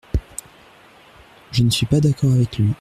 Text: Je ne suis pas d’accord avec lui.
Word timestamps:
Je 1.51 1.61
ne 1.61 1.69
suis 1.69 1.85
pas 1.85 1.99
d’accord 2.01 2.31
avec 2.31 2.57
lui. 2.57 2.69